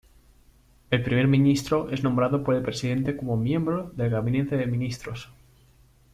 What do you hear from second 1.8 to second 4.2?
es nombrado por el presidente como miembro del